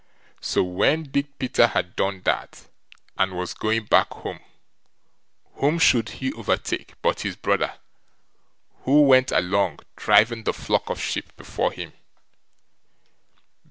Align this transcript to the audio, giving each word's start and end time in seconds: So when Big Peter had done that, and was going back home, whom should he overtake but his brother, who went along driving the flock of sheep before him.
So 0.39 0.63
when 0.63 1.03
Big 1.03 1.37
Peter 1.37 1.67
had 1.67 1.95
done 1.95 2.23
that, 2.23 2.65
and 3.19 3.33
was 3.37 3.53
going 3.53 3.85
back 3.85 4.09
home, 4.11 4.39
whom 5.57 5.77
should 5.77 6.09
he 6.09 6.33
overtake 6.33 6.99
but 7.03 7.19
his 7.19 7.35
brother, 7.35 7.75
who 8.85 9.03
went 9.03 9.31
along 9.31 9.81
driving 9.95 10.43
the 10.43 10.53
flock 10.53 10.89
of 10.89 10.99
sheep 10.99 11.37
before 11.37 11.71
him. 11.71 11.93